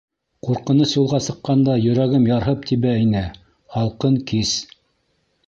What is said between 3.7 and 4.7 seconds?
һалҡын кис.